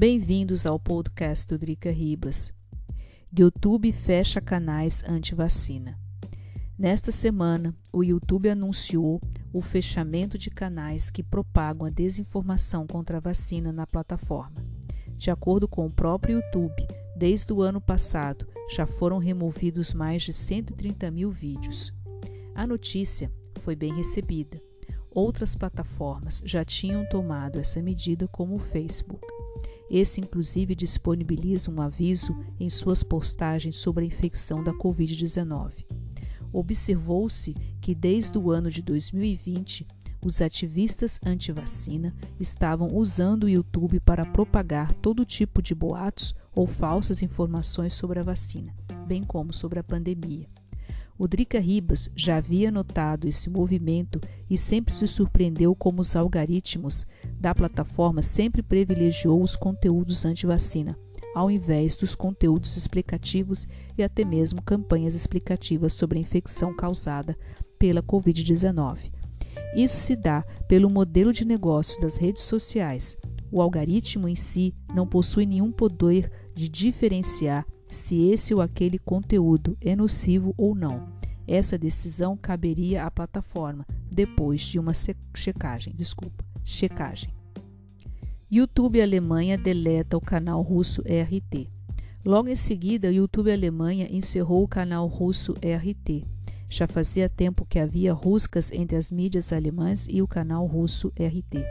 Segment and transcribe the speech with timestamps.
[0.00, 2.50] Bem-vindos ao podcast do Drica Ribas.
[3.38, 5.98] YouTube fecha canais anti-vacina.
[6.78, 9.20] Nesta semana, o YouTube anunciou
[9.52, 14.64] o fechamento de canais que propagam a desinformação contra a vacina na plataforma.
[15.18, 20.32] De acordo com o próprio YouTube, desde o ano passado já foram removidos mais de
[20.32, 21.92] 130 mil vídeos.
[22.54, 23.30] A notícia
[23.60, 24.62] foi bem recebida.
[25.10, 29.39] Outras plataformas já tinham tomado essa medida, como o Facebook.
[29.90, 35.84] Esse, inclusive, disponibiliza um aviso em suas postagens sobre a infecção da Covid-19.
[36.52, 39.84] Observou-se que, desde o ano de 2020,
[40.24, 47.20] os ativistas anti-vacina estavam usando o YouTube para propagar todo tipo de boatos ou falsas
[47.20, 48.72] informações sobre a vacina,
[49.08, 50.46] bem como sobre a pandemia.
[51.20, 57.06] O Drica Ribas já havia notado esse movimento e sempre se surpreendeu como os algoritmos
[57.38, 60.98] da plataforma sempre privilegiou os conteúdos anti-vacina,
[61.34, 63.68] ao invés dos conteúdos explicativos
[63.98, 67.36] e até mesmo campanhas explicativas sobre a infecção causada
[67.78, 69.12] pela Covid-19.
[69.76, 73.14] Isso se dá pelo modelo de negócio das redes sociais.
[73.52, 79.76] O algoritmo em si não possui nenhum poder de diferenciar se esse ou aquele conteúdo
[79.80, 81.08] é nocivo ou não.
[81.46, 84.92] Essa decisão caberia à plataforma depois de uma
[85.34, 85.94] checagem.
[85.96, 87.34] Desculpa, checagem.
[88.50, 91.68] YouTube Alemanha deleta o canal russo RT.
[92.24, 96.24] Logo em seguida, o YouTube Alemanha encerrou o canal russo RT.
[96.68, 101.64] Já fazia tempo que havia ruscas entre as mídias alemãs e o canal russo RT.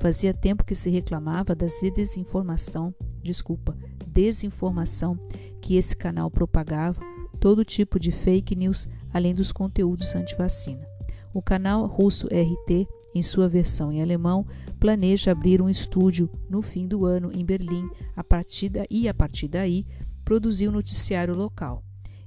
[0.00, 3.76] Fazia tempo que se reclamava da desinformação, desculpa,
[4.18, 5.16] desinformação
[5.60, 7.00] que esse canal propagava,
[7.38, 10.84] todo tipo de fake news, além dos conteúdos anti-vacina.
[11.32, 14.44] O canal russo RT, em sua versão em alemão,
[14.80, 19.14] planeja abrir um estúdio no fim do ano em Berlim a partir da, e, a
[19.14, 19.86] partir daí,
[20.24, 21.84] produzir um noticiário local.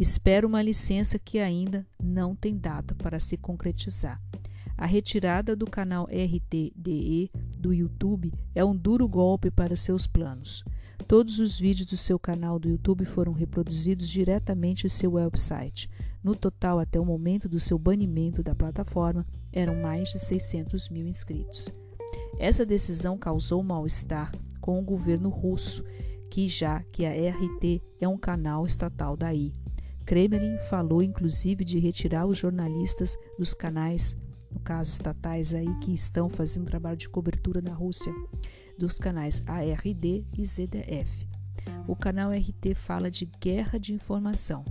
[0.00, 4.18] Espera uma licença que ainda não tem data para se concretizar.
[4.76, 10.64] A retirada do canal RTDE do YouTube é um duro golpe para seus planos.
[11.06, 15.90] Todos os vídeos do seu canal do YouTube foram reproduzidos diretamente em seu website.
[16.22, 21.06] No total, até o momento do seu banimento da plataforma, eram mais de 600 mil
[21.06, 21.68] inscritos.
[22.38, 25.84] Essa decisão causou mal-estar com o governo russo,
[26.30, 29.54] que já que a RT é um canal estatal daí.
[30.06, 34.16] Kremlin falou inclusive de retirar os jornalistas dos canais,
[34.50, 38.12] no caso estatais aí que estão fazendo trabalho de cobertura na Rússia
[38.78, 41.28] dos canais ARD e ZDF.
[41.86, 44.62] O canal RT fala de guerra de informação.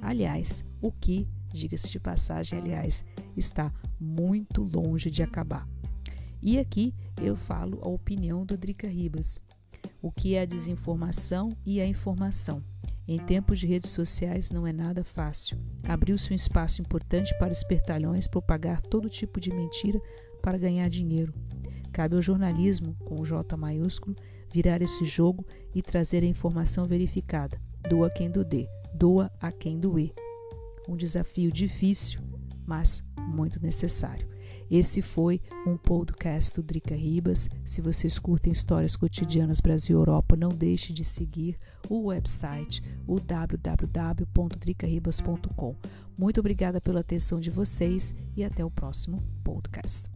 [0.00, 3.04] Aliás, o que, diga-se de passagem, aliás,
[3.36, 5.66] está muito longe de acabar.
[6.40, 9.40] E aqui eu falo a opinião do Drica Ribas.
[10.00, 12.62] O que é a desinformação e a informação?
[13.08, 15.58] Em tempos de redes sociais não é nada fácil.
[15.82, 19.98] Abriu-se um espaço importante para espertalhões propagar todo tipo de mentira
[20.48, 21.34] para ganhar dinheiro.
[21.92, 24.16] Cabe ao jornalismo, com J maiúsculo,
[24.50, 25.44] virar esse jogo
[25.74, 27.60] e trazer a informação verificada.
[27.86, 30.10] Doa quem do dê, doa a quem doer.
[30.88, 32.22] Um desafio difícil,
[32.66, 34.26] mas muito necessário.
[34.70, 37.46] Esse foi um podcast do Drica Ribas.
[37.62, 41.58] Se vocês curtem histórias cotidianas Brasil e Europa, não deixe de seguir
[41.90, 45.76] o website, o www.dricaribas.com.
[46.16, 50.08] Muito obrigada pela atenção de vocês e até o próximo podcast.